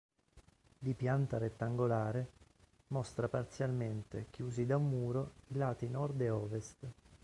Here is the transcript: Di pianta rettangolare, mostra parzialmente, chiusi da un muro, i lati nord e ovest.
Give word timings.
Di 0.79 0.95
pianta 0.95 1.37
rettangolare, 1.37 2.27
mostra 2.87 3.29
parzialmente, 3.29 4.25
chiusi 4.31 4.65
da 4.65 4.75
un 4.77 4.89
muro, 4.89 5.33
i 5.49 5.57
lati 5.57 5.87
nord 5.89 6.19
e 6.21 6.29
ovest. 6.31 6.87